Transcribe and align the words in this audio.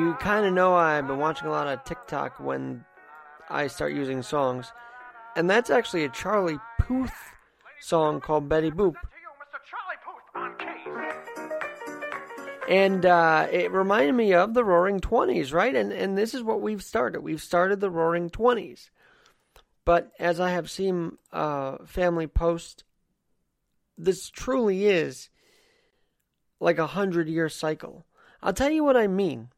You 0.00 0.14
kind 0.14 0.46
of 0.46 0.54
know 0.54 0.74
I've 0.74 1.06
been 1.06 1.18
watching 1.18 1.46
a 1.46 1.50
lot 1.50 1.68
of 1.68 1.84
TikTok 1.84 2.40
when 2.40 2.86
I 3.50 3.66
start 3.66 3.92
using 3.92 4.22
songs. 4.22 4.72
And 5.36 5.48
that's 5.48 5.68
actually 5.68 6.04
a 6.04 6.08
Charlie 6.08 6.58
Puth 6.78 7.12
song 7.80 8.22
called 8.22 8.48
Betty 8.48 8.70
Boop. 8.70 8.94
And 12.66 13.04
uh, 13.04 13.48
it 13.52 13.70
reminded 13.72 14.14
me 14.14 14.32
of 14.32 14.54
the 14.54 14.64
Roaring 14.64 15.00
Twenties, 15.00 15.52
right? 15.52 15.76
And 15.76 15.92
and 15.92 16.16
this 16.16 16.32
is 16.32 16.42
what 16.42 16.62
we've 16.62 16.82
started. 16.82 17.20
We've 17.20 17.42
started 17.42 17.80
the 17.80 17.90
Roaring 17.90 18.30
Twenties. 18.30 18.90
But 19.84 20.12
as 20.18 20.40
I 20.40 20.48
have 20.52 20.70
seen 20.70 21.18
uh, 21.30 21.76
family 21.84 22.26
post, 22.26 22.84
this 23.98 24.30
truly 24.30 24.86
is 24.86 25.28
like 26.58 26.78
a 26.78 26.86
hundred 26.86 27.28
year 27.28 27.50
cycle. 27.50 28.06
I'll 28.42 28.54
tell 28.54 28.70
you 28.70 28.82
what 28.82 28.96
I 28.96 29.06
mean. 29.06 29.50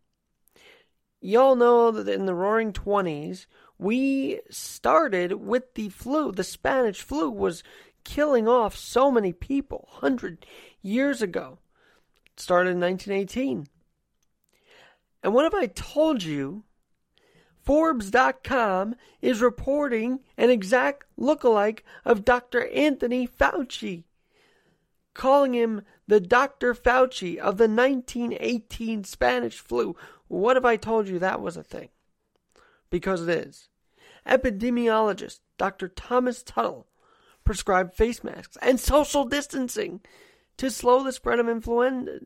Y'all 1.24 1.54
know 1.54 1.92
that 1.92 2.08
in 2.08 2.26
the 2.26 2.34
Roaring 2.34 2.72
Twenties, 2.72 3.46
we 3.78 4.40
started 4.50 5.34
with 5.34 5.74
the 5.74 5.88
flu. 5.88 6.32
The 6.32 6.42
Spanish 6.42 7.00
flu 7.00 7.30
was 7.30 7.62
killing 8.02 8.48
off 8.48 8.76
so 8.76 9.08
many 9.08 9.32
people 9.32 9.88
hundred 9.92 10.44
years 10.82 11.22
ago. 11.22 11.60
It 12.26 12.40
started 12.40 12.70
in 12.70 12.80
1918. 12.80 13.68
And 15.22 15.32
what 15.32 15.44
have 15.44 15.54
I 15.54 15.66
told 15.66 16.24
you 16.24 16.64
Forbes.com 17.62 18.96
is 19.20 19.40
reporting 19.40 20.18
an 20.36 20.50
exact 20.50 21.04
lookalike 21.16 21.82
of 22.04 22.24
Dr. 22.24 22.66
Anthony 22.70 23.28
Fauci, 23.28 24.02
calling 25.14 25.54
him 25.54 25.82
the 26.08 26.18
Dr. 26.18 26.74
Fauci 26.74 27.36
of 27.36 27.58
the 27.58 27.68
1918 27.68 29.04
Spanish 29.04 29.60
flu. 29.60 29.94
What 30.33 30.56
if 30.56 30.64
I 30.64 30.77
told 30.77 31.08
you 31.08 31.19
that 31.19 31.42
was 31.42 31.58
a 31.58 31.62
thing? 31.62 31.91
Because 32.88 33.28
it 33.28 33.28
is. 33.28 33.69
Epidemiologist 34.27 35.41
Dr. 35.58 35.89
Thomas 35.89 36.42
Tuttle 36.42 36.86
prescribed 37.44 37.92
face 37.92 38.24
masks 38.24 38.56
and 38.62 38.80
social 38.80 39.27
distancing 39.27 40.00
to 40.56 40.70
slow 40.70 41.05
the 41.05 41.12
spread 41.12 41.39
of 41.39 41.50
influenza. 41.50 42.22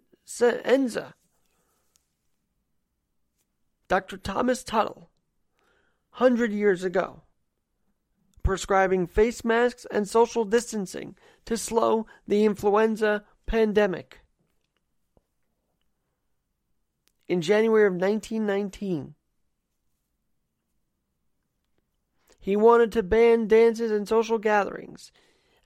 Dr. 3.88 4.16
Thomas 4.18 4.62
Tuttle, 4.62 5.10
100 6.18 6.52
years 6.52 6.84
ago, 6.84 7.22
prescribing 8.44 9.08
face 9.08 9.44
masks 9.44 9.84
and 9.90 10.08
social 10.08 10.44
distancing 10.44 11.16
to 11.44 11.56
slow 11.56 12.06
the 12.28 12.44
influenza 12.44 13.24
pandemic. 13.46 14.20
In 17.28 17.40
January 17.40 17.86
of 17.86 17.94
1919, 17.94 19.14
he 22.38 22.54
wanted 22.54 22.92
to 22.92 23.02
ban 23.02 23.48
dances 23.48 23.90
and 23.90 24.06
social 24.06 24.38
gatherings 24.38 25.10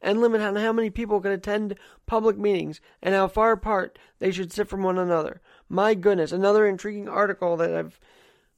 and 0.00 0.22
limit 0.22 0.41
on 0.41 0.56
how 0.56 0.72
many 0.72 0.88
people 0.88 1.20
could 1.20 1.32
attend 1.32 1.75
public 2.06 2.38
meetings 2.38 2.81
and 3.03 3.15
how 3.15 3.28
far 3.28 3.53
apart 3.53 3.99
they 4.19 4.31
should 4.31 4.50
sit 4.50 4.69
from 4.69 4.82
one 4.82 4.97
another. 4.97 5.43
My 5.69 5.93
goodness, 5.93 6.32
another 6.32 6.66
intriguing 6.66 7.09
article 7.09 7.59
that 7.59 7.75
I've 7.75 8.00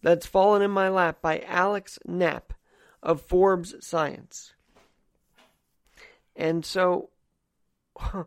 that's 0.03 0.27
fallen 0.27 0.63
in 0.63 0.71
my 0.71 0.89
lap 0.89 1.21
by 1.21 1.41
Alex 1.47 1.99
Knapp 2.05 2.53
of 3.03 3.21
Forbes 3.21 3.75
Science. 3.85 4.53
And 6.37 6.65
so 6.65 7.11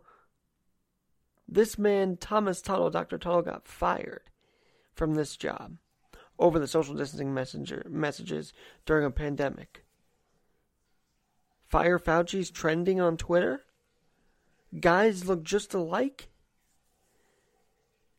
this 1.48 1.78
man, 1.78 2.18
Thomas 2.18 2.62
Tuttle, 2.62 2.90
Dr. 2.90 3.18
Tuttle, 3.18 3.42
got 3.42 3.68
fired 3.68 4.24
from 4.96 5.16
this 5.16 5.36
job 5.38 5.78
over 6.40 6.60
the 6.60 6.68
social 6.68 6.96
distancing 6.96 7.34
messenger 7.34 7.86
messages 7.90 8.54
during 8.86 9.06
a 9.06 9.12
pandemic. 9.12 9.86
Fire 11.66 12.00
Fauci's 12.00 12.52
trending 12.52 13.00
on 13.00 13.18
Twitter? 13.18 13.66
Guys 14.80 15.28
look 15.28 15.44
just 15.44 15.74
alike? 15.74 16.30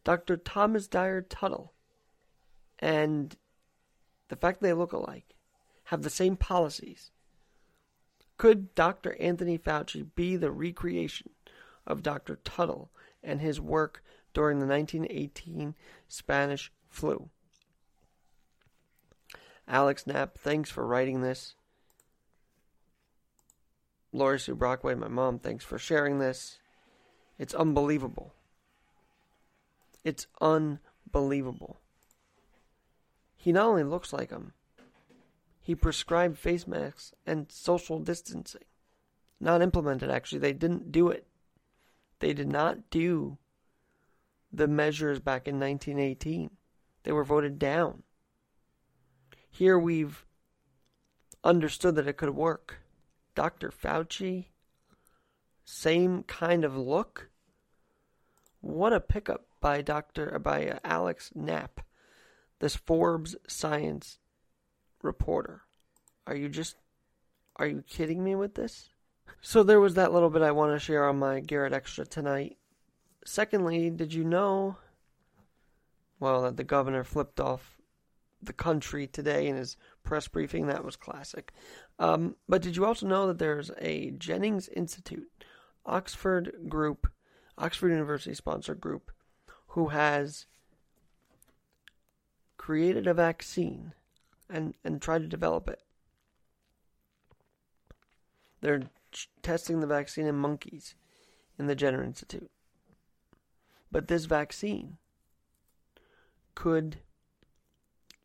Dr. 0.04 0.36
Thomas 0.36 0.86
Dyer 0.86 1.20
Tuttle 1.20 1.72
and 2.78 3.36
the 4.28 4.36
fact 4.36 4.60
they 4.60 4.72
look 4.72 4.92
alike, 4.92 5.34
have 5.84 6.02
the 6.02 6.10
same 6.10 6.36
policies. 6.36 7.10
Could 8.38 8.74
Dr. 8.74 9.16
Anthony 9.20 9.58
Fauci 9.58 10.06
be 10.14 10.36
the 10.36 10.50
recreation 10.50 11.30
of 11.86 12.02
Dr. 12.02 12.36
Tuttle 12.44 12.90
and 13.22 13.40
his 13.40 13.60
work 13.60 14.02
during 14.36 14.58
the 14.58 14.66
1918 14.66 15.74
Spanish 16.08 16.70
flu? 16.90 17.30
Alex 19.66 20.06
Knapp, 20.06 20.36
thanks 20.36 20.68
for 20.68 20.86
writing 20.86 21.22
this. 21.22 21.54
Lori 24.12 24.38
Sue 24.38 24.54
Brockway, 24.54 24.94
my 24.94 25.08
mom, 25.08 25.38
thanks 25.38 25.64
for 25.64 25.78
sharing 25.78 26.18
this. 26.18 26.58
It's 27.38 27.54
unbelievable. 27.54 28.34
It's 30.04 30.26
unbelievable. 30.38 31.80
He 33.38 33.52
not 33.52 33.68
only 33.68 33.84
looks 33.84 34.12
like 34.12 34.28
him, 34.28 34.52
he 35.62 35.74
prescribed 35.74 36.36
face 36.36 36.66
masks 36.66 37.14
and 37.26 37.50
social 37.50 38.00
distancing. 38.00 38.64
Not 39.40 39.62
implemented, 39.62 40.10
actually. 40.10 40.40
They 40.40 40.52
didn't 40.52 40.92
do 40.92 41.08
it. 41.08 41.26
They 42.18 42.34
did 42.34 42.48
not 42.48 42.90
do 42.90 43.38
the 44.52 44.68
measures 44.68 45.20
back 45.20 45.48
in 45.48 45.60
1918. 45.60 46.50
They 47.02 47.12
were 47.12 47.24
voted 47.24 47.58
down. 47.58 48.02
Here 49.50 49.78
we've 49.78 50.24
understood 51.44 51.94
that 51.96 52.08
it 52.08 52.16
could 52.16 52.34
work. 52.34 52.78
Dr. 53.34 53.70
Fauci, 53.70 54.46
same 55.64 56.22
kind 56.24 56.64
of 56.64 56.76
look. 56.76 57.28
What 58.60 58.92
a 58.92 59.00
pickup 59.00 59.46
by 59.60 59.82
Dr. 59.82 60.38
by 60.38 60.78
Alex 60.84 61.30
Knapp, 61.34 61.80
this 62.58 62.76
Forbes 62.76 63.36
science 63.46 64.18
reporter. 65.02 65.62
Are 66.26 66.34
you 66.34 66.48
just 66.48 66.76
are 67.56 67.66
you 67.66 67.82
kidding 67.86 68.22
me 68.22 68.34
with 68.34 68.54
this? 68.54 68.90
So 69.40 69.62
there 69.62 69.80
was 69.80 69.94
that 69.94 70.12
little 70.12 70.30
bit 70.30 70.42
I 70.42 70.52
want 70.52 70.72
to 70.72 70.78
share 70.78 71.08
on 71.08 71.18
my 71.18 71.40
Garrett 71.40 71.72
Extra 71.72 72.06
tonight. 72.06 72.56
Secondly, 73.26 73.90
did 73.90 74.14
you 74.14 74.22
know 74.22 74.76
well 76.20 76.42
that 76.42 76.56
the 76.56 76.64
governor 76.64 77.02
flipped 77.02 77.40
off 77.40 77.76
the 78.40 78.52
country 78.52 79.08
today 79.08 79.48
in 79.48 79.56
his 79.56 79.76
press 80.04 80.28
briefing? 80.28 80.68
That 80.68 80.84
was 80.84 80.94
classic. 80.94 81.52
Um, 81.98 82.36
but 82.48 82.62
did 82.62 82.76
you 82.76 82.86
also 82.86 83.04
know 83.04 83.26
that 83.26 83.38
there's 83.38 83.72
a 83.80 84.12
Jennings 84.12 84.68
Institute, 84.68 85.44
Oxford 85.84 86.68
group, 86.68 87.08
Oxford 87.58 87.90
University 87.90 88.34
sponsored 88.34 88.80
group, 88.80 89.10
who 89.68 89.88
has 89.88 90.46
created 92.56 93.08
a 93.08 93.14
vaccine 93.14 93.92
and, 94.48 94.74
and 94.84 95.02
tried 95.02 95.22
to 95.22 95.28
develop 95.28 95.68
it. 95.68 95.80
They're 98.60 98.82
testing 99.42 99.80
the 99.80 99.86
vaccine 99.88 100.26
in 100.26 100.36
monkeys 100.36 100.94
in 101.58 101.66
the 101.66 101.74
Jenner 101.74 102.04
Institute. 102.04 102.50
But 103.90 104.08
this 104.08 104.24
vaccine 104.24 104.98
could 106.54 106.98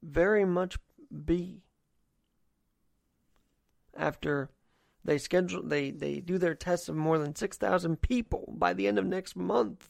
very 0.01 0.45
much 0.45 0.77
be 1.25 1.61
after 3.95 4.49
they 5.03 5.17
schedule 5.17 5.63
they, 5.63 5.91
they 5.91 6.19
do 6.19 6.37
their 6.37 6.55
tests 6.55 6.89
of 6.89 6.95
more 6.95 7.17
than 7.17 7.35
6,000 7.35 8.01
people 8.01 8.53
by 8.55 8.73
the 8.73 8.87
end 8.87 8.99
of 8.99 9.05
next 9.05 9.35
month. 9.35 9.89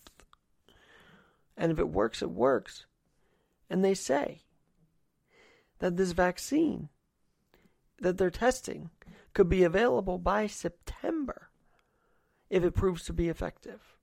And 1.58 1.72
if 1.72 1.80
it 1.80 1.90
works, 1.90 2.22
it 2.22 2.32
works. 2.32 2.86
And 3.70 3.84
they 3.84 3.94
say 3.94 4.42
that 5.80 5.98
this 5.98 6.12
vaccine 6.12 6.90
that 8.00 8.18
they're 8.18 8.30
testing 8.30 8.90
could 9.34 9.48
be 9.48 9.64
available 9.64 10.18
by 10.18 10.48
September 10.48 11.50
if 12.50 12.64
it 12.64 12.76
proves 12.76 13.04
to 13.06 13.14
be 13.14 13.30
effective. 13.30 13.96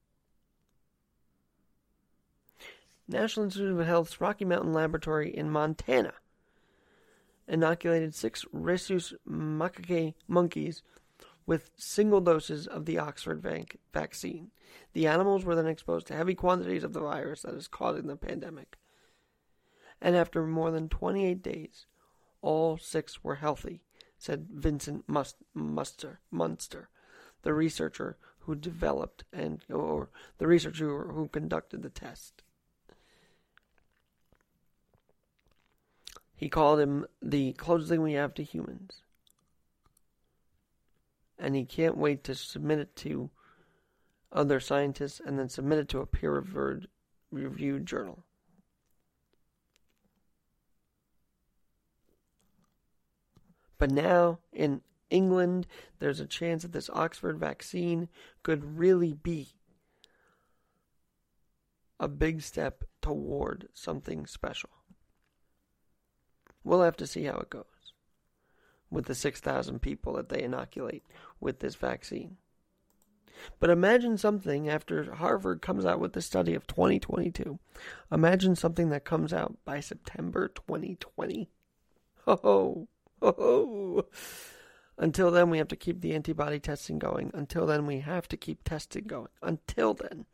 National 3.09 3.45
Institute 3.45 3.79
of 3.79 3.85
Health's 3.85 4.21
Rocky 4.21 4.45
Mountain 4.45 4.71
Laboratory 4.71 5.35
in 5.35 5.49
Montana 5.49 6.13
inoculated 7.47 8.13
six 8.13 8.45
rhesus 8.51 9.13
macaque 9.27 10.13
monkeys 10.27 10.83
with 11.47 11.71
single 11.75 12.21
doses 12.21 12.67
of 12.67 12.85
the 12.85 12.99
Oxford 12.99 13.41
vac- 13.41 13.77
vaccine. 13.91 14.51
The 14.93 15.07
animals 15.07 15.43
were 15.43 15.55
then 15.55 15.65
exposed 15.65 16.05
to 16.07 16.15
heavy 16.15 16.35
quantities 16.35 16.83
of 16.83 16.93
the 16.93 16.99
virus 16.99 17.41
that 17.41 17.55
is 17.55 17.67
causing 17.67 18.05
the 18.05 18.15
pandemic. 18.15 18.77
And 19.99 20.15
after 20.15 20.45
more 20.45 20.69
than 20.69 20.87
28 20.87 21.41
days, 21.41 21.87
all 22.43 22.77
six 22.77 23.23
were 23.23 23.35
healthy, 23.35 23.81
said 24.19 24.49
Vincent 24.53 25.05
Must- 25.07 25.43
Muster, 25.55 26.19
Munster, 26.29 26.89
the 27.41 27.55
researcher 27.55 28.17
who 28.41 28.53
developed 28.53 29.23
and 29.33 29.65
or 29.67 30.09
the 30.37 30.45
researcher 30.47 31.05
who 31.05 31.27
conducted 31.27 31.81
the 31.81 31.89
test. 31.89 32.43
He 36.39 36.47
called 36.47 36.79
him 36.79 37.05
the 37.21 37.51
closest 37.51 37.89
thing 37.89 38.01
we 38.01 38.13
have 38.13 38.33
to 38.35 38.43
humans. 38.45 39.01
And 41.37 41.53
he 41.53 41.65
can't 41.65 41.97
wait 41.97 42.23
to 42.23 42.33
submit 42.33 42.79
it 42.79 42.95
to 42.97 43.29
other 44.31 44.61
scientists 44.61 45.19
and 45.19 45.37
then 45.37 45.49
submit 45.49 45.79
it 45.79 45.89
to 45.89 45.99
a 45.99 46.05
peer 46.05 46.31
reviewed, 46.31 46.87
reviewed 47.29 47.85
journal. 47.85 48.23
But 53.77 53.91
now 53.91 54.39
in 54.53 54.79
England, 55.09 55.67
there's 55.99 56.21
a 56.21 56.25
chance 56.25 56.61
that 56.61 56.71
this 56.71 56.89
Oxford 56.91 57.37
vaccine 57.37 58.07
could 58.43 58.77
really 58.77 59.11
be 59.11 59.49
a 61.99 62.07
big 62.07 62.41
step 62.41 62.85
toward 63.01 63.67
something 63.73 64.25
special. 64.25 64.69
We'll 66.63 66.81
have 66.81 66.97
to 66.97 67.07
see 67.07 67.23
how 67.23 67.37
it 67.37 67.49
goes 67.49 67.65
with 68.91 69.05
the 69.05 69.15
6,000 69.15 69.79
people 69.79 70.13
that 70.13 70.29
they 70.29 70.41
inoculate 70.41 71.03
with 71.39 71.59
this 71.59 71.75
vaccine. 71.75 72.37
But 73.59 73.69
imagine 73.69 74.17
something 74.17 74.67
after 74.67 75.15
Harvard 75.15 75.61
comes 75.61 75.85
out 75.85 75.99
with 75.99 76.13
the 76.13 76.21
study 76.21 76.55
of 76.55 76.67
2022. 76.67 77.59
Imagine 78.11 78.55
something 78.55 78.89
that 78.89 79.05
comes 79.05 79.31
out 79.31 79.57
by 79.63 79.79
September 79.79 80.49
2020. 80.49 81.49
Oh, 82.27 82.87
oh. 83.21 84.05
Until 84.97 85.31
then, 85.31 85.49
we 85.49 85.57
have 85.59 85.69
to 85.69 85.77
keep 85.77 86.01
the 86.01 86.13
antibody 86.13 86.59
testing 86.59 86.99
going. 86.99 87.31
Until 87.33 87.65
then, 87.65 87.85
we 87.85 88.01
have 88.01 88.27
to 88.27 88.37
keep 88.37 88.63
testing 88.63 89.05
going. 89.05 89.29
Until 89.41 89.93
then, 89.93 90.25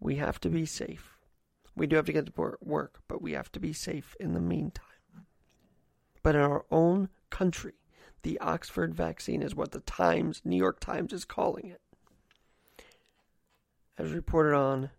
we 0.00 0.16
have 0.16 0.40
to 0.40 0.48
be 0.48 0.66
safe. 0.66 1.16
We 1.76 1.86
do 1.86 1.96
have 1.96 2.06
to 2.06 2.12
get 2.12 2.26
to 2.26 2.56
work, 2.60 3.00
but 3.06 3.22
we 3.22 3.32
have 3.32 3.52
to 3.52 3.60
be 3.60 3.72
safe 3.72 4.16
in 4.18 4.34
the 4.34 4.40
meantime. 4.40 4.89
But 6.22 6.34
in 6.34 6.40
our 6.42 6.64
own 6.70 7.08
country, 7.30 7.74
the 8.22 8.38
Oxford 8.40 8.94
vaccine 8.94 9.42
is 9.42 9.54
what 9.54 9.72
the 9.72 9.80
Times, 9.80 10.42
New 10.44 10.56
York 10.56 10.80
Times, 10.80 11.12
is 11.12 11.24
calling 11.24 11.66
it. 11.66 11.80
As 13.96 14.12
reported 14.12 14.54
on 14.54 14.90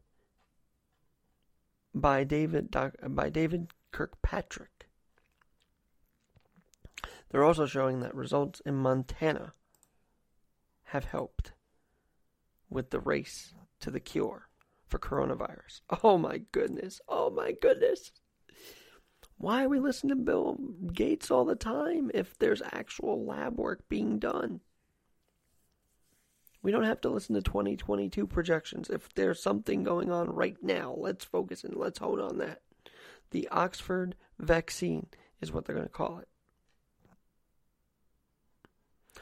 by 1.94 2.24
David 2.24 2.76
by 3.10 3.30
David 3.30 3.74
Kirkpatrick. 3.92 4.88
They're 7.30 7.44
also 7.44 7.66
showing 7.66 8.02
that 8.02 8.16
results 8.16 8.62
in 8.66 8.76
Montana 8.76 9.54
have 10.86 11.06
helped 11.06 11.54
with 12.70 12.90
the 12.90 13.00
race 13.00 13.54
to 13.80 13.90
the 13.90 14.00
cure 14.00 14.50
for 14.88 15.00
coronavirus. 15.00 15.82
Oh 16.04 16.18
my 16.18 16.42
goodness. 16.52 17.00
Oh 17.08 17.30
my 17.30 17.54
goodness. 17.54 18.12
Why 19.42 19.64
are 19.64 19.70
we 19.70 19.80
listening 19.80 20.16
to 20.16 20.24
Bill 20.24 20.56
Gates 20.94 21.32
all 21.32 21.46
the 21.46 21.56
time 21.56 22.12
if 22.14 22.38
there's 22.38 22.62
actual 22.72 23.26
lab 23.26 23.58
work 23.58 23.90
being 23.90 24.20
done? 24.20 24.60
We 26.62 26.72
don't 26.72 26.84
have 26.84 27.02
to 27.02 27.10
listen 27.10 27.34
to 27.34 27.42
2022 27.42 28.28
projections. 28.28 28.92
If 28.92 29.12
there's 29.16 29.42
something 29.42 29.82
going 29.82 30.12
on 30.12 30.30
right 30.30 30.58
now, 30.62 30.94
let's 30.96 31.26
focus 31.26 31.64
and 31.64 31.76
let's 31.76 31.98
hold 31.98 32.20
on 32.20 32.38
that. 32.38 32.62
The 33.32 33.48
Oxford 33.50 34.14
vaccine 34.38 35.08
is 35.42 35.52
what 35.52 35.66
they're 35.66 35.76
going 35.76 35.88
to 35.88 35.92
call 35.92 36.20
it. 36.20 36.28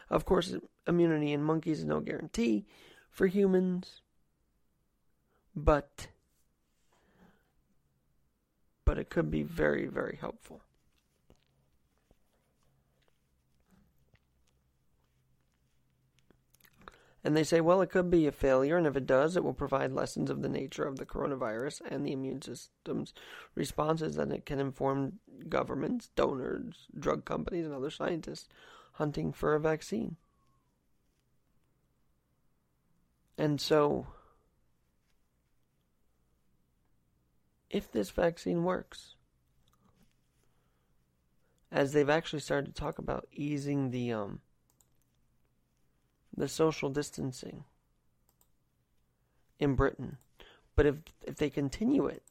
Of 0.10 0.25
course, 0.25 0.54
immunity 0.86 1.31
in 1.31 1.44
monkeys 1.44 1.80
is 1.80 1.86
no 1.86 2.01
guarantee 2.01 2.65
for 3.10 3.27
humans, 3.27 4.01
but 5.56 6.10
but 8.89 8.97
it 8.97 9.12
could 9.12 9.30
be 9.30 9.44
very, 9.44 9.86
very 9.86 10.18
helpful. 10.19 10.62
And 17.24 17.38
they 17.38 17.44
say, 17.44 17.62
well, 17.62 17.81
it 17.83 17.91
could 17.91 18.09
be 18.09 18.25
a 18.25 18.31
failure, 18.31 18.77
and 18.77 18.88
if 18.88 18.95
it 18.95 19.06
does, 19.06 19.38
it 19.38 19.44
will 19.44 19.53
provide 19.53 19.91
lessons 19.91 20.31
of 20.31 20.41
the 20.41 20.50
nature 20.50 20.86
of 20.86 20.97
the 20.97 21.06
coronavirus 21.06 21.81
and 21.88 22.03
the 22.03 22.13
immune 22.13 22.41
system's 22.41 23.13
responses, 23.53 24.18
and 24.18 24.33
it 24.33 24.47
can 24.47 24.59
inform 24.59 25.19
governments, 25.47 26.09
donors, 26.15 26.88
drug 27.00 27.25
companies, 27.25 27.68
and 27.68 27.75
other 27.75 27.91
scientists 27.91 28.50
hunting 28.94 29.31
for 29.31 29.53
a 29.53 29.59
vaccine. 29.59 30.15
And 33.38 33.62
so, 33.62 34.07
if 37.69 37.92
this 37.92 38.10
vaccine 38.10 38.63
works. 38.63 39.16
As 41.71 41.94
they've 41.94 42.10
actually 42.10 42.39
started 42.39 42.74
to 42.74 42.81
talk 42.81 42.98
about 42.98 43.27
easing 43.31 43.92
the 43.92 44.12
um 44.12 44.42
the 46.36 46.48
social 46.48 46.89
distancing 46.89 47.63
in 49.60 49.75
Britain. 49.75 50.18
But 50.75 50.86
if 50.86 50.95
if 51.24 51.36
they 51.36 51.50
continue 51.50 52.07
it 52.07 52.24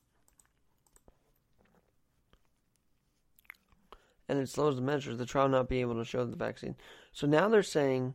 and 4.28 4.38
it 4.38 4.48
slows 4.48 4.76
the 4.76 4.82
measures, 4.82 5.18
the 5.18 5.26
trial 5.26 5.48
not 5.48 5.68
be 5.68 5.80
able 5.80 5.94
to 5.96 6.04
show 6.04 6.24
the 6.24 6.36
vaccine. 6.36 6.74
So 7.12 7.26
now 7.26 7.48
they're 7.48 7.62
saying 7.62 8.14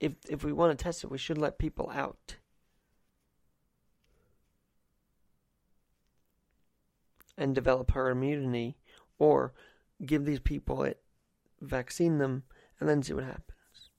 if 0.00 0.14
if 0.28 0.42
we 0.42 0.52
want 0.52 0.76
to 0.76 0.82
test 0.82 1.04
it, 1.04 1.10
we 1.10 1.18
should 1.18 1.38
let 1.38 1.58
people 1.58 1.90
out. 1.94 2.36
And 7.38 7.54
develop 7.54 7.92
herd 7.92 8.10
immunity, 8.10 8.76
or 9.18 9.54
give 10.04 10.26
these 10.26 10.40
people 10.40 10.82
it, 10.82 11.00
vaccine 11.60 12.18
them, 12.18 12.42
and 12.78 12.88
then 12.88 13.02
see 13.02 13.14
what 13.14 13.24
happens. 13.24 13.90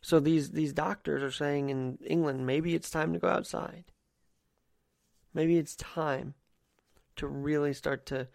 So 0.00 0.20
these 0.20 0.50
these 0.50 0.72
doctors 0.72 1.22
are 1.22 1.30
saying 1.30 1.70
in 1.70 1.98
England, 2.06 2.46
maybe 2.46 2.74
it's 2.74 2.90
time 2.90 3.12
to 3.12 3.18
go 3.18 3.28
outside. 3.28 3.84
Maybe 5.32 5.58
it's 5.58 5.74
time 5.76 6.34
to 7.16 7.26
really 7.26 7.72
start 7.72 8.06
to 8.06 8.28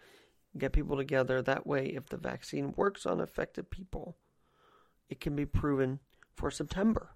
get 0.58 0.72
people 0.72 0.96
together. 0.96 1.40
That 1.40 1.66
way, 1.66 1.86
if 1.86 2.06
the 2.06 2.16
vaccine 2.16 2.74
works 2.76 3.06
on 3.06 3.20
affected 3.20 3.70
people, 3.70 4.16
it 5.08 5.20
can 5.20 5.34
be 5.34 5.46
proven 5.46 6.00
for 6.34 6.50
September. 6.50 7.10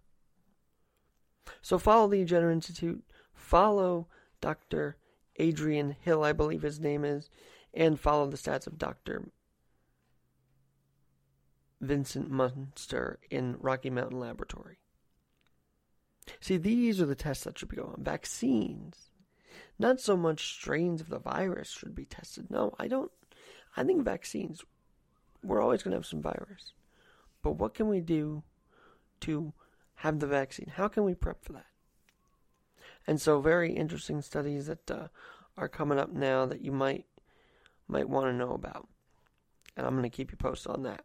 So 1.61 1.78
follow 1.78 2.08
the 2.08 2.25
Jenner 2.25 2.50
Institute, 2.50 3.02
follow 3.34 4.08
Dr. 4.40 4.96
Adrian 5.36 5.96
Hill, 6.00 6.22
I 6.22 6.32
believe 6.32 6.62
his 6.62 6.80
name 6.80 7.04
is, 7.04 7.30
and 7.72 7.98
follow 7.98 8.26
the 8.28 8.36
stats 8.36 8.66
of 8.66 8.78
Dr. 8.78 9.30
Vincent 11.80 12.30
Munster 12.30 13.18
in 13.30 13.56
Rocky 13.58 13.90
Mountain 13.90 14.20
Laboratory. 14.20 14.78
See, 16.40 16.56
these 16.56 17.00
are 17.00 17.06
the 17.06 17.14
tests 17.14 17.44
that 17.44 17.58
should 17.58 17.68
be 17.68 17.76
going 17.76 17.94
on. 17.94 18.04
Vaccines. 18.04 19.10
Not 19.78 20.00
so 20.00 20.16
much 20.16 20.54
strains 20.54 21.00
of 21.00 21.08
the 21.08 21.18
virus 21.18 21.70
should 21.70 21.94
be 21.94 22.04
tested. 22.04 22.50
No, 22.50 22.74
I 22.78 22.88
don't. 22.88 23.10
I 23.76 23.84
think 23.84 24.04
vaccines, 24.04 24.62
we're 25.42 25.60
always 25.60 25.82
going 25.82 25.92
to 25.92 25.98
have 25.98 26.06
some 26.06 26.22
virus. 26.22 26.72
But 27.42 27.52
what 27.52 27.74
can 27.74 27.88
we 27.88 28.00
do 28.00 28.42
to 29.20 29.52
have 29.96 30.20
the 30.20 30.26
vaccine? 30.26 30.72
How 30.74 30.88
can 30.88 31.04
we 31.04 31.14
prep 31.14 31.44
for 31.44 31.52
that? 31.54 31.66
And 33.06 33.20
so, 33.20 33.40
very 33.40 33.73
interesting 33.73 34.23
studies 34.23 34.66
that 34.66 34.90
uh, 34.90 35.08
are 35.56 35.68
coming 35.68 35.99
up 35.99 36.12
now 36.12 36.46
that 36.46 36.62
you 36.62 36.73
might 36.73 37.06
might 37.87 38.08
want 38.08 38.26
to 38.26 38.32
know 38.32 38.52
about. 38.52 38.88
And 39.76 39.87
I'm 39.87 39.92
going 39.94 40.08
to 40.08 40.16
keep 40.16 40.30
you 40.30 40.37
posted 40.37 40.73
on 40.73 40.82
that. 40.84 41.04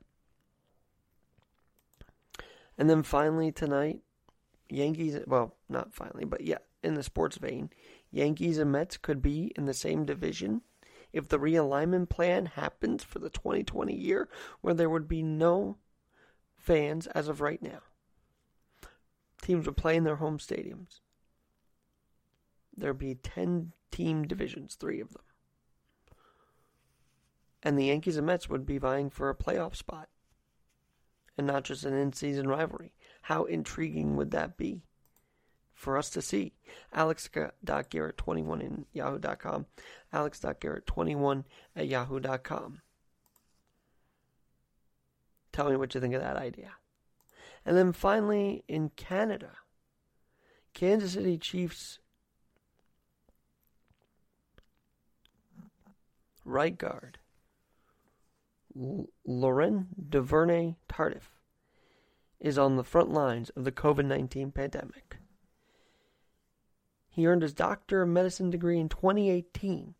And 2.78 2.90
then 2.90 3.04
finally 3.04 3.52
tonight, 3.52 4.00
Yankees, 4.70 5.20
well, 5.28 5.56
not 5.68 5.94
finally, 5.94 6.24
but 6.24 6.42
yeah, 6.42 6.60
in 6.82 6.94
the 6.94 7.04
sports 7.04 7.38
vein, 7.38 7.70
Yankees 8.12 8.58
and 8.58 8.72
Mets 8.72 8.98
could 8.98 9.22
be 9.22 9.52
in 9.58 9.66
the 9.66 9.74
same 9.74 10.06
division 10.06 10.62
if 11.12 11.28
the 11.28 11.40
realignment 11.40 12.10
plan 12.10 12.46
happens 12.46 13.04
for 13.04 13.20
the 13.20 13.30
2020 13.30 13.94
year, 13.94 14.30
where 14.62 14.74
there 14.74 14.90
would 14.90 15.08
be 15.08 15.24
no 15.24 15.78
fans 16.56 17.08
as 17.08 17.28
of 17.28 17.42
right 17.42 17.62
now. 17.62 17.80
Teams 19.42 19.66
would 19.66 19.78
play 19.78 19.96
in 19.96 20.04
their 20.04 20.18
home 20.18 20.38
stadiums. 20.38 21.00
There'd 22.80 22.98
be 22.98 23.16
10 23.16 23.74
team 23.92 24.24
divisions, 24.26 24.76
three 24.76 25.02
of 25.02 25.14
them. 25.14 25.24
And 27.62 27.78
the 27.78 27.86
Yankees 27.86 28.18
and 28.18 28.26
Mets 28.26 28.50
would 28.50 28.66
be 28.66 28.78
vying 28.78 29.10
for 29.10 29.30
a 29.30 29.36
playoff 29.36 29.76
spot 29.76 30.08
and 31.38 31.46
not 31.46 31.64
just 31.64 31.84
an 31.84 31.94
in 31.94 32.14
season 32.14 32.48
rivalry. 32.48 32.94
How 33.24 33.46
intriguing 33.46 34.16
would 34.16 34.32
that 34.32 34.58
be 34.58 34.84
for 35.74 35.98
us 35.98 36.10
to 36.12 36.22
see? 36.22 36.54
Alex.garrett21 36.94 38.62
in 38.62 38.86
yahoo.com. 38.94 39.66
Alex.garrett21 40.14 41.44
at 41.76 41.88
yahoo.com. 41.88 42.82
Tell 45.52 45.70
me 45.70 45.76
what 45.76 45.94
you 45.96 46.02
think 46.02 46.14
of 46.14 46.22
that 46.22 46.38
idea. 46.38 46.74
And 47.66 47.76
then 47.76 47.92
finally, 47.92 48.64
in 48.68 48.90
Canada, 48.96 49.52
Kansas 50.74 51.14
City 51.14 51.38
Chiefs 51.38 52.00
right 56.50 56.78
guard 56.78 57.20
Laurent 59.26 60.10
Duvernay 60.10 60.76
Tardif 60.88 61.30
is 62.40 62.58
on 62.58 62.76
the 62.76 62.84
front 62.84 63.12
lines 63.12 63.50
of 63.52 63.66
the 63.66 63.72
COVID 63.72 64.06
19 64.06 64.52
pandemic. 64.52 65.18
He 67.10 67.28
earned 67.28 67.42
his 67.42 67.54
Doctor 67.54 68.04
of 68.04 68.10
Medicine 68.10 68.50
degree 68.50 68.80
in 68.80 68.88
2018, 68.88 69.96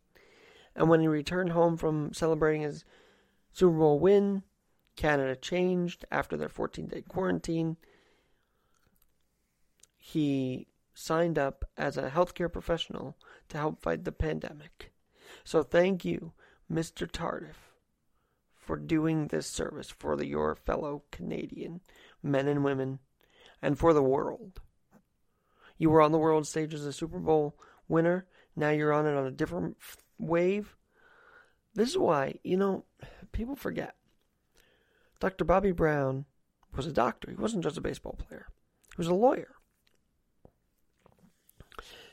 and 0.74 0.88
when 0.88 1.00
he 1.00 1.08
returned 1.08 1.52
home 1.52 1.76
from 1.76 2.14
celebrating 2.14 2.62
his 2.62 2.84
Super 3.52 3.76
Bowl 3.76 3.98
win, 3.98 4.42
Canada 4.96 5.36
changed 5.36 6.04
after 6.10 6.36
their 6.36 6.48
14 6.48 6.86
day 6.86 7.02
quarantine. 7.02 7.76
He 9.98 10.68
signed 10.94 11.38
up 11.38 11.64
as 11.76 11.96
a 11.96 12.10
healthcare 12.10 12.52
professional 12.52 13.16
to 13.48 13.58
help 13.58 13.82
fight 13.82 14.04
the 14.04 14.12
pandemic. 14.12 14.92
So 15.44 15.62
thank 15.62 16.04
you, 16.04 16.32
Mr. 16.70 17.10
Tardif, 17.10 17.56
for 18.54 18.76
doing 18.76 19.28
this 19.28 19.46
service 19.46 19.90
for 19.90 20.16
the, 20.16 20.26
your 20.26 20.54
fellow 20.54 21.02
Canadian 21.10 21.80
men 22.22 22.46
and 22.46 22.62
women 22.62 23.00
and 23.60 23.78
for 23.78 23.92
the 23.92 24.02
world. 24.02 24.60
You 25.78 25.90
were 25.90 26.02
on 26.02 26.12
the 26.12 26.18
world 26.18 26.46
stage 26.46 26.74
as 26.74 26.84
a 26.84 26.92
Super 26.92 27.18
Bowl 27.18 27.56
winner. 27.88 28.26
Now 28.54 28.70
you're 28.70 28.92
on 28.92 29.06
it 29.06 29.16
on 29.16 29.26
a 29.26 29.30
different 29.30 29.78
wave. 30.18 30.76
This 31.74 31.90
is 31.90 31.98
why, 31.98 32.38
you 32.44 32.56
know, 32.56 32.84
people 33.32 33.56
forget. 33.56 33.96
Dr. 35.18 35.44
Bobby 35.44 35.72
Brown 35.72 36.26
was 36.76 36.86
a 36.86 36.92
doctor. 36.92 37.30
He 37.30 37.36
wasn't 37.36 37.64
just 37.64 37.76
a 37.76 37.82
baseball 37.82 38.18
player, 38.18 38.46
he 38.94 38.96
was 38.98 39.08
a 39.08 39.14
lawyer. 39.14 39.54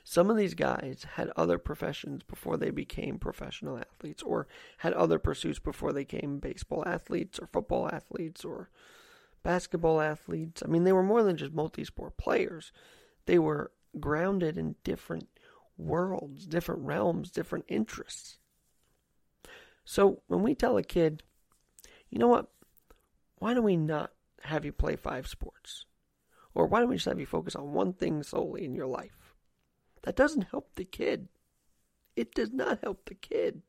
Some 0.10 0.30
of 0.30 0.38
these 0.38 0.54
guys 0.54 1.06
had 1.16 1.34
other 1.36 1.58
professions 1.58 2.24
before 2.24 2.56
they 2.56 2.70
became 2.70 3.20
professional 3.20 3.78
athletes, 3.78 4.24
or 4.24 4.48
had 4.78 4.94
other 4.94 5.20
pursuits 5.20 5.60
before 5.60 5.92
they 5.92 6.06
became 6.06 6.40
baseball 6.40 6.88
athletes, 6.88 7.40
or 7.40 7.48
football 7.48 7.90
athletes, 7.92 8.46
or 8.46 8.70
basketball 9.44 10.00
athletes. 10.00 10.64
I 10.64 10.70
mean, 10.70 10.86
they 10.86 10.94
were 10.94 11.04
more 11.04 11.24
than 11.24 11.36
just 11.36 11.52
multi 11.52 11.84
sport 11.84 12.16
players, 12.16 12.72
they 13.26 13.38
were 13.38 13.74
grounded 14.00 14.58
in 14.58 14.76
different 14.86 15.28
worlds, 15.78 16.46
different 16.46 16.84
realms, 16.84 17.30
different 17.30 17.66
interests. 17.68 18.38
So 19.84 20.22
when 20.28 20.42
we 20.42 20.56
tell 20.56 20.78
a 20.78 20.84
kid, 20.84 21.22
you 22.10 22.18
know 22.18 22.30
what, 22.30 22.48
why 23.40 23.54
don't 23.54 23.66
we 23.66 23.76
not 23.76 24.14
have 24.44 24.64
you 24.64 24.72
play 24.72 24.96
five 24.96 25.28
sports? 25.28 25.84
Or 26.56 26.66
why 26.66 26.80
don't 26.80 26.88
we 26.88 26.96
just 26.96 27.08
have 27.08 27.20
you 27.20 27.26
focus 27.26 27.58
on 27.58 27.74
one 27.74 27.92
thing 27.92 28.24
solely 28.24 28.64
in 28.64 28.74
your 28.74 28.88
life? 28.88 29.27
That 30.08 30.16
doesn't 30.16 30.48
help 30.52 30.76
the 30.76 30.86
kid. 30.86 31.28
It 32.16 32.34
does 32.34 32.54
not 32.54 32.80
help 32.82 33.04
the 33.10 33.16
kid. 33.16 33.62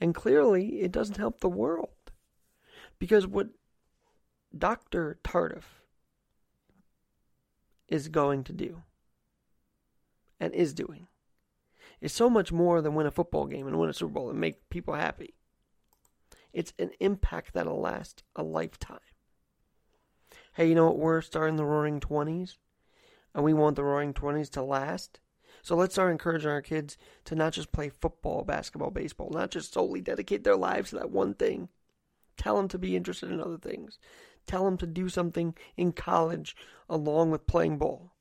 And 0.00 0.14
clearly, 0.14 0.80
it 0.80 0.90
doesn't 0.90 1.18
help 1.18 1.40
the 1.40 1.50
world. 1.50 1.90
Because 2.98 3.26
what 3.26 3.48
Dr. 4.56 5.18
Tardif 5.22 5.64
is 7.88 8.08
going 8.08 8.42
to 8.44 8.54
do 8.54 8.84
and 10.40 10.54
is 10.54 10.72
doing 10.72 11.08
is 12.00 12.14
so 12.14 12.30
much 12.30 12.50
more 12.50 12.80
than 12.80 12.94
win 12.94 13.06
a 13.06 13.10
football 13.10 13.44
game 13.44 13.66
and 13.66 13.78
win 13.78 13.90
a 13.90 13.92
Super 13.92 14.14
Bowl 14.14 14.30
and 14.30 14.40
make 14.40 14.70
people 14.70 14.94
happy. 14.94 15.34
It's 16.54 16.72
an 16.78 16.92
impact 17.00 17.52
that'll 17.52 17.82
last 17.82 18.22
a 18.34 18.42
lifetime. 18.42 18.98
Hey, 20.54 20.70
you 20.70 20.74
know 20.74 20.86
what? 20.86 20.98
We're 20.98 21.20
starting 21.20 21.56
the 21.56 21.66
Roaring 21.66 22.00
Twenties, 22.00 22.56
and 23.34 23.44
we 23.44 23.52
want 23.52 23.76
the 23.76 23.84
Roaring 23.84 24.14
Twenties 24.14 24.48
to 24.48 24.62
last. 24.62 25.20
So 25.64 25.76
let's 25.76 25.94
start 25.94 26.12
encouraging 26.12 26.50
our 26.50 26.60
kids 26.60 26.98
to 27.24 27.34
not 27.34 27.54
just 27.54 27.72
play 27.72 27.88
football, 27.88 28.44
basketball, 28.44 28.90
baseball, 28.90 29.30
not 29.30 29.50
just 29.50 29.72
solely 29.72 30.02
dedicate 30.02 30.44
their 30.44 30.56
lives 30.56 30.90
to 30.90 30.96
that 30.96 31.10
one 31.10 31.32
thing. 31.32 31.70
Tell 32.36 32.58
them 32.58 32.68
to 32.68 32.78
be 32.78 32.94
interested 32.94 33.30
in 33.30 33.40
other 33.40 33.56
things. 33.56 33.98
Tell 34.46 34.66
them 34.66 34.76
to 34.76 34.86
do 34.86 35.08
something 35.08 35.54
in 35.74 35.92
college 35.92 36.54
along 36.86 37.30
with 37.30 37.46
playing 37.46 37.78
ball. 37.78 38.12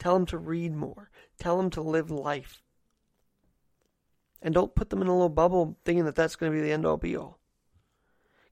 Tell 0.00 0.14
them 0.14 0.26
to 0.26 0.36
read 0.36 0.74
more. 0.74 1.10
Tell 1.38 1.58
them 1.58 1.70
to 1.70 1.80
live 1.80 2.10
life. 2.10 2.60
And 4.42 4.52
don't 4.52 4.74
put 4.74 4.90
them 4.90 5.00
in 5.00 5.06
a 5.06 5.12
little 5.12 5.28
bubble 5.28 5.78
thinking 5.84 6.06
that 6.06 6.16
that's 6.16 6.34
going 6.34 6.50
to 6.50 6.58
be 6.58 6.60
the 6.60 6.72
end 6.72 6.84
all 6.84 6.96
be 6.96 7.14
all. 7.14 7.38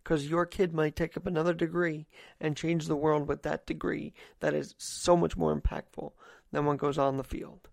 Because 0.04 0.30
your 0.30 0.46
kid 0.46 0.72
might 0.72 0.94
take 0.94 1.16
up 1.16 1.26
another 1.26 1.54
degree 1.54 2.06
and 2.40 2.56
change 2.56 2.86
the 2.86 2.94
world 2.94 3.26
with 3.26 3.42
that 3.42 3.66
degree 3.66 4.14
that 4.38 4.54
is 4.54 4.76
so 4.78 5.16
much 5.16 5.36
more 5.36 5.56
impactful 5.56 6.12
than 6.52 6.66
what 6.66 6.78
goes 6.78 6.98
on 6.98 7.16
the 7.16 7.24
field. 7.24 7.68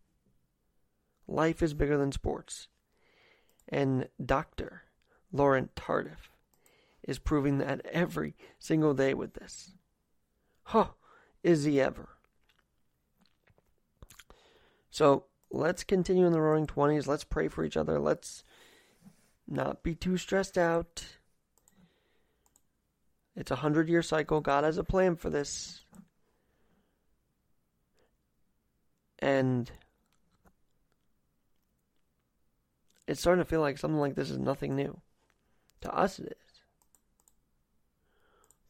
Life 1.27 1.61
is 1.61 1.73
bigger 1.73 1.97
than 1.97 2.11
sports. 2.11 2.67
And 3.67 4.07
Dr. 4.23 4.83
Laurent 5.31 5.75
Tardif 5.75 6.29
is 7.03 7.19
proving 7.19 7.59
that 7.59 7.85
every 7.85 8.35
single 8.57 8.93
day 8.93 9.13
with 9.13 9.35
this. 9.35 9.73
Huh, 10.63 10.89
is 11.43 11.63
he 11.65 11.79
ever? 11.79 12.09
So 14.89 15.25
let's 15.51 15.83
continue 15.83 16.25
in 16.25 16.33
the 16.33 16.41
roaring 16.41 16.67
20s. 16.67 17.07
Let's 17.07 17.23
pray 17.23 17.47
for 17.47 17.63
each 17.63 17.77
other. 17.77 17.99
Let's 17.99 18.43
not 19.47 19.83
be 19.83 19.95
too 19.95 20.17
stressed 20.17 20.57
out. 20.57 21.03
It's 23.35 23.51
a 23.51 23.57
hundred 23.57 23.87
year 23.87 24.01
cycle. 24.01 24.41
God 24.41 24.63
has 24.63 24.77
a 24.77 24.83
plan 24.83 25.15
for 25.15 25.29
this. 25.29 25.81
And 29.19 29.69
it's 33.07 33.19
starting 33.19 33.43
to 33.43 33.49
feel 33.49 33.61
like 33.61 33.77
something 33.77 33.99
like 33.99 34.15
this 34.15 34.29
is 34.29 34.37
nothing 34.37 34.75
new. 34.75 35.01
To 35.81 35.93
us, 35.93 36.19
it 36.19 36.27
is. 36.27 36.61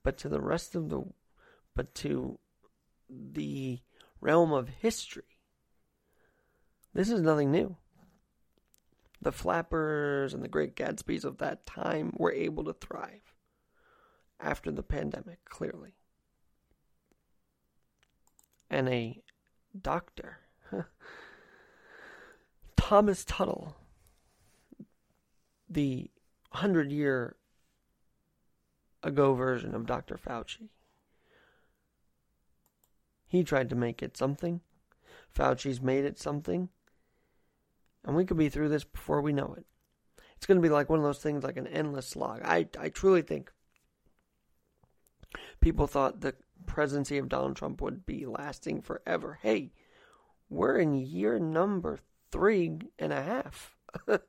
But 0.03 0.18
to 0.20 0.29
the 0.29 0.41
rest 0.41 0.75
of 0.75 0.89
the, 0.89 1.03
but 1.75 1.94
to 1.96 2.39
the 3.10 3.79
realm 4.22 4.51
of 4.51 4.70
history, 4.70 5.24
this 6.94 7.10
is 7.10 7.22
nothing 7.22 7.51
new. 7.51 7.75
The 9.22 9.32
flappers 9.32 10.34
and 10.34 10.44
the 10.44 10.48
great 10.48 10.75
Gatsbys 10.75 11.25
of 11.25 11.39
that 11.39 11.65
time 11.65 12.13
were 12.15 12.32
able 12.32 12.63
to 12.63 12.74
thrive 12.74 13.34
after 14.39 14.72
the 14.72 14.84
pandemic, 14.84 15.44
clearly. 15.46 15.96
And 18.70 18.88
a 18.88 19.22
doctor. 19.80 20.40
Thomas 22.78 23.24
Tuttle, 23.26 23.76
the 25.70 26.10
hundred 26.52 26.92
year 26.92 27.36
ago 29.04 29.34
version 29.34 29.76
of 29.76 29.86
Dr. 29.86 30.18
Fauci. 30.18 30.70
He 33.28 33.44
tried 33.44 33.70
to 33.70 33.76
make 33.76 34.02
it 34.02 34.18
something. 34.18 34.62
Fauci's 35.34 35.82
made 35.82 36.04
it 36.04 36.18
something. 36.18 36.70
And 38.04 38.16
we 38.16 38.26
could 38.26 38.38
be 38.38 38.50
through 38.50 38.70
this 38.70 38.84
before 38.84 39.22
we 39.22 39.34
know 39.34 39.54
it. 39.58 39.66
It's 40.36 40.46
going 40.46 40.58
to 40.58 40.62
be 40.62 40.74
like 40.74 40.90
one 40.90 41.00
of 41.00 41.06
those 41.06 41.20
things, 41.20 41.44
like 41.44 41.58
an 41.58 41.68
endless 41.68 42.08
slog. 42.08 42.42
I, 42.44 42.68
I 42.80 42.90
truly 42.90 43.22
think 43.22 43.52
people 45.60 45.86
thought 45.86 46.22
the 46.22 46.34
presidency 46.66 47.18
of 47.18 47.30
Donald 47.30 47.56
Trump 47.56 47.82
would 47.82 48.06
be 48.06 48.25
lasting 48.25 48.82
forever. 48.82 49.39
Hey, 49.42 49.72
we're 50.50 50.78
in 50.78 50.94
year 50.94 51.39
number 51.39 52.00
three 52.32 52.80
and 52.98 53.13
a 53.13 53.22
half. 53.22 53.75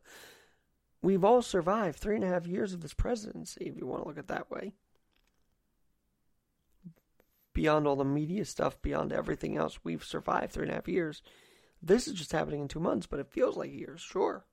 We've 1.02 1.25
all 1.25 1.42
survived 1.42 1.99
three 1.99 2.16
and 2.16 2.25
a 2.25 2.28
half 2.28 2.46
years 2.46 2.72
of 2.72 2.82
this 2.82 2.94
presidency, 2.94 3.64
if 3.64 3.76
you 3.76 3.87
want 3.87 4.02
to 4.02 4.08
look 4.08 4.18
at 4.18 4.25
it 4.25 4.28
that 4.28 4.50
way. 4.50 4.75
Beyond 7.54 7.87
all 7.87 7.96
the 7.96 8.04
media 8.04 8.44
stuff, 8.44 8.80
beyond 8.82 9.12
everything 9.12 9.56
else, 9.56 9.80
we've 9.82 10.04
survived 10.04 10.52
three 10.52 10.64
and 10.64 10.72
a 10.72 10.76
half 10.76 10.88
years. 10.88 11.22
This 11.82 12.06
is 12.06 12.14
just 12.14 12.32
happening 12.32 12.60
in 12.60 12.68
two 12.68 12.80
months, 12.80 13.06
but 13.06 13.18
it 13.18 13.32
feels 13.32 13.56
like 13.56 13.72
years, 13.72 14.00
sure. 14.00 14.44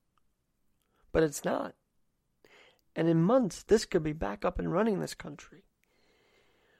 But 1.12 1.24
it's 1.24 1.46
not. 1.46 1.76
And 2.96 3.08
in 3.08 3.22
months, 3.22 3.64
this 3.64 3.86
could 3.86 4.02
be 4.02 4.14
back 4.14 4.44
up 4.44 4.58
and 4.58 4.72
running 4.72 5.00
this 5.00 5.14
country. 5.14 5.67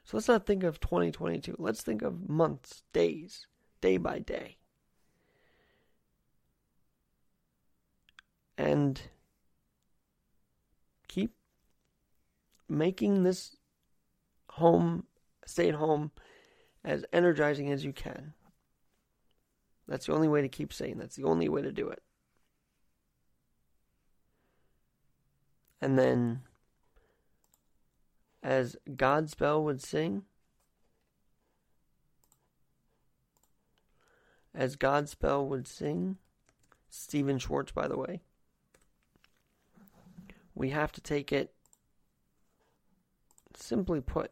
So 0.08 0.16
let's 0.16 0.28
not 0.28 0.46
think 0.46 0.64
of 0.64 0.80
2022. 0.80 1.56
Let's 1.58 1.82
think 1.82 2.00
of 2.00 2.30
months, 2.30 2.82
days, 2.94 3.46
day 3.82 3.98
by 3.98 4.20
day. 4.20 4.56
And 8.56 9.02
keep 11.08 11.34
making 12.70 13.24
this 13.24 13.54
home, 14.52 15.04
stay 15.44 15.68
at 15.68 15.74
home, 15.74 16.10
as 16.82 17.04
energizing 17.12 17.70
as 17.70 17.84
you 17.84 17.92
can. 17.92 18.32
That's 19.86 20.06
the 20.06 20.14
only 20.14 20.28
way 20.28 20.40
to 20.40 20.48
keep 20.48 20.72
sane. 20.72 20.96
That's 20.96 21.16
the 21.16 21.24
only 21.24 21.50
way 21.50 21.60
to 21.60 21.70
do 21.70 21.86
it. 21.90 22.02
And 25.82 25.98
then, 25.98 26.44
as 28.48 28.76
Godspell 28.88 29.62
would 29.62 29.82
sing, 29.82 30.22
as 34.54 34.74
Godspell 34.74 35.46
would 35.46 35.68
sing, 35.68 36.16
Stephen 36.88 37.38
Schwartz, 37.38 37.72
by 37.72 37.86
the 37.86 37.98
way, 37.98 38.22
we 40.54 40.70
have 40.70 40.92
to 40.92 41.02
take 41.02 41.30
it 41.30 41.52
simply 43.54 44.00
put. 44.00 44.30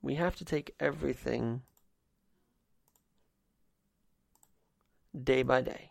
We 0.00 0.14
have 0.14 0.36
to 0.36 0.44
take 0.44 0.76
everything 0.78 1.62
day 5.24 5.42
by 5.42 5.60
day. 5.60 5.90